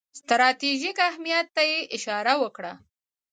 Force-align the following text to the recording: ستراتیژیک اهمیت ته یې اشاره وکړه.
ستراتیژیک 0.19 0.97
اهمیت 1.09 1.47
ته 1.55 1.63
یې 1.69 1.79
اشاره 1.97 2.33
وکړه. 2.41 2.73